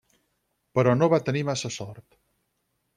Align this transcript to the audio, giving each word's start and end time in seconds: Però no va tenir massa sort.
Però 0.79 0.95
no 1.01 1.11
va 1.15 1.21
tenir 1.29 1.45
massa 1.53 1.75
sort. 1.79 2.21